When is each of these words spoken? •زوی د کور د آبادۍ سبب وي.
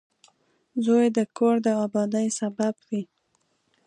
•زوی 0.85 1.05
د 1.17 1.19
کور 1.37 1.55
د 1.65 1.67
آبادۍ 1.85 2.27
سبب 2.39 2.73
وي. 2.89 3.01